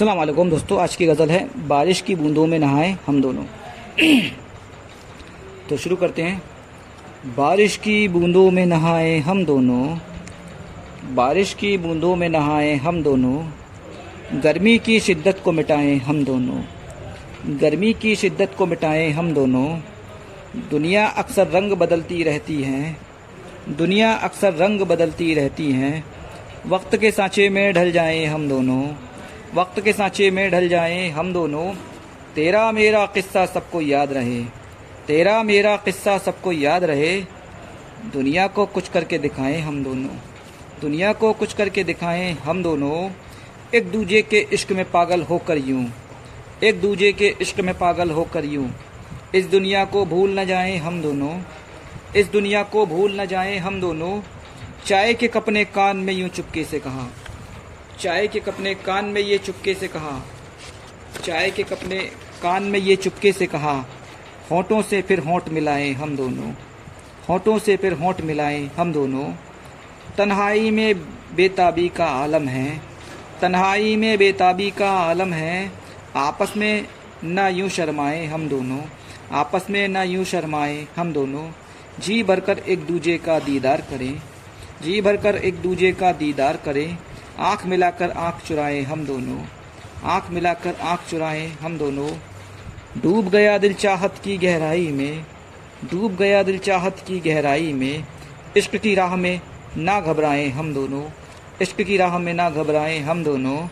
[0.00, 3.44] वालेकुम दोस्तों, आज की गज़ल है, बारिश की बूंदों में नहाए हम दोनों।
[5.68, 6.42] तो शुरू करते हैं।
[7.36, 9.98] बारिश की बूंदों में नहाए हम दोनों,
[11.14, 13.46] बारिश की बूंदों में नहाए हम दोनों,
[14.42, 16.62] गर्मी की शिद्दत को मिटाएँ हम दोनों,
[17.60, 19.80] गर्मी की शिद्दत को मिटाएँ हम दोनों,
[20.70, 22.96] दुनिया अक्सर रंग बदलती रहती है,
[23.68, 26.04] दुनिया अक्सर रंग बदलती रहती है,
[26.66, 29.11] वक्त के सांचे में ढल जाएँ हम दोनों
[29.54, 31.74] वक्त के सांचे में ढल जाएँ हम दोनों।
[32.34, 34.44] तेरा मेरा किस्सा सबको याद रहे।
[35.06, 37.20] तेरा मेरा किस्सा सबको याद रहे।
[38.12, 40.16] दुनिया को कुछ करके दिखाएँ हम दोनों।
[40.80, 43.10] दुनिया को कुछ करके दिखाएँ हम दोनों।
[43.74, 45.92] एक दूजे के इश्क में पागल होकर यूँ।
[46.64, 48.70] एक दूजे के इश्क में पागल होकर यूँ।
[49.34, 51.40] इस दुनिया को भूल न जाएँ हम दोनों।
[52.16, 54.20] इस दुनिया को भूल न जाएँ हम दोनों।
[54.86, 57.08] चाय के कपने कान में यूँ चुपके से कहा
[58.00, 60.20] चाय के कपने कान में ये चुपके से कहा।
[61.24, 61.98] चाय के कपने
[62.42, 63.74] कान में ये चुपके से कहा,
[64.50, 66.52] होठों से फिर होंठ मिलाए हम दोनों।
[67.28, 69.24] होठों से फिर होंठ मिलाए हम दोनों।
[70.18, 70.94] तन्हाई में
[71.36, 72.80] बेताबी का आलम है।
[73.40, 75.70] तन्हाई में बेताबी का आलम है।
[76.16, 76.86] आपस में
[77.24, 78.80] ना यूँ शर्माए हम दोनों।
[79.32, 81.48] आपस में ना यूँ शर्माए हम दोनों।
[82.00, 84.12] जी भरकर एक दूजे का दीदार करें।
[84.82, 86.98] जी भरकर एक दूजे का दीदार करें।
[87.38, 89.44] आँख मिलाकर आँख चुराए हम दोनों।
[90.04, 92.10] आँख मिलाकर आँख चुराए हम दोनों।
[93.02, 95.24] डूब गया दिल चाहत की गहराई में,
[95.90, 98.04] डूब गया दिल चाहत की गहराई में।
[98.56, 99.40] इश्क की राह में
[99.76, 101.10] ना घबराएँ हम दोनों।
[101.62, 103.68] इश्क की राह में ना घबराएँ हम दोनों।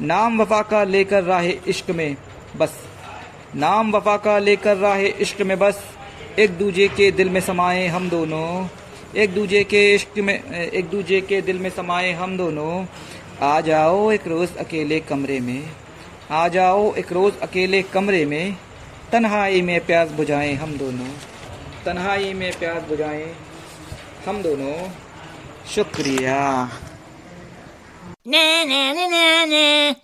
[0.00, 2.16] नाम वफा का लेकर राह इश्क में
[2.56, 2.78] बस।
[3.56, 5.84] नाम वफा का लेकर राह इश्क में बस।
[6.38, 8.66] एक दूजे के दिल में समाए हम दोनों।
[9.16, 12.86] एक दूजे के इश्क में, एक दूजे के दिल में समाए हम दोनों।
[13.42, 15.70] आ जाओ एक रोज़ अकेले कमरे में।
[16.30, 18.56] आ जाओ एक रोज़ अकेले कमरे में।
[19.12, 21.08] तन्हाई में प्यास बुझाएँ हम दोनों।
[21.84, 23.36] तन्हाई में प्यास बुझाएँ
[24.26, 24.88] हम दोनों।
[25.74, 26.68] शुक्रिया।
[28.28, 29.94] na na na na na